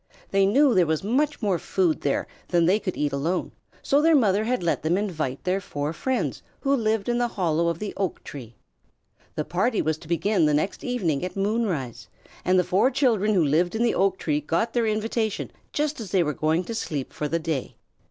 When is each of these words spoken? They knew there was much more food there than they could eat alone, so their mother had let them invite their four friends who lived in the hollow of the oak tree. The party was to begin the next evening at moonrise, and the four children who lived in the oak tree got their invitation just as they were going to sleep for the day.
They 0.31 0.47
knew 0.47 0.73
there 0.73 0.87
was 0.87 1.03
much 1.03 1.43
more 1.43 1.59
food 1.59 2.01
there 2.01 2.25
than 2.47 2.65
they 2.65 2.79
could 2.79 2.97
eat 2.97 3.13
alone, 3.13 3.51
so 3.83 4.01
their 4.01 4.15
mother 4.15 4.45
had 4.45 4.63
let 4.63 4.81
them 4.81 4.97
invite 4.97 5.43
their 5.43 5.61
four 5.61 5.93
friends 5.93 6.41
who 6.61 6.75
lived 6.75 7.07
in 7.07 7.19
the 7.19 7.27
hollow 7.27 7.67
of 7.67 7.77
the 7.77 7.93
oak 7.97 8.23
tree. 8.23 8.55
The 9.35 9.45
party 9.45 9.79
was 9.79 9.99
to 9.99 10.07
begin 10.07 10.47
the 10.47 10.55
next 10.55 10.83
evening 10.83 11.23
at 11.23 11.35
moonrise, 11.35 12.07
and 12.43 12.57
the 12.57 12.63
four 12.63 12.89
children 12.89 13.35
who 13.35 13.43
lived 13.45 13.75
in 13.75 13.83
the 13.83 13.93
oak 13.93 14.17
tree 14.17 14.41
got 14.41 14.73
their 14.73 14.87
invitation 14.87 15.51
just 15.71 15.99
as 16.01 16.09
they 16.09 16.23
were 16.23 16.33
going 16.33 16.63
to 16.63 16.73
sleep 16.73 17.13
for 17.13 17.27
the 17.27 17.37
day. 17.37 17.75